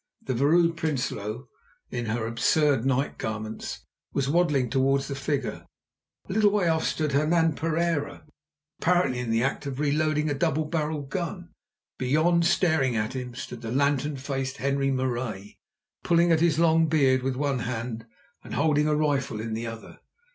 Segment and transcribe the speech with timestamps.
[0.23, 1.45] The Vrouw Prinsloo,
[1.91, 5.67] in her absurd night garments, was waddling towards the figure,
[6.25, 8.25] and a little way off stood Hernan Pereira,
[8.79, 11.51] apparently in the act of reloading a double barrelled gun.
[11.99, 15.59] Beyond, staring at him, stood the lantern faced Henri Marais,
[16.03, 18.07] pulling at his long beard with one hand
[18.43, 19.99] and holding a rifle in the other.